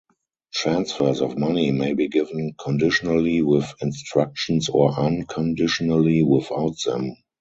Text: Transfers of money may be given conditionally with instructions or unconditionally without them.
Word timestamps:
Transfers 0.51 1.21
of 1.21 1.37
money 1.37 1.71
may 1.71 1.93
be 1.93 2.07
given 2.07 2.55
conditionally 2.59 3.43
with 3.43 3.71
instructions 3.83 4.67
or 4.67 4.99
unconditionally 4.99 6.23
without 6.23 6.75
them. 6.85 7.15